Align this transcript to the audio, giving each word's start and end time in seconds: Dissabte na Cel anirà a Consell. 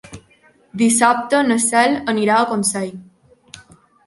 Dissabte 0.81 1.41
na 1.49 1.57
Cel 1.65 1.93
anirà 2.15 2.39
a 2.39 2.49
Consell. 2.55 2.91